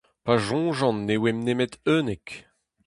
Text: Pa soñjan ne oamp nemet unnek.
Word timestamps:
Pa 0.25 0.33
soñjan 0.47 0.97
ne 1.07 1.15
oamp 1.21 1.43
nemet 1.45 1.73
unnek. 1.95 2.27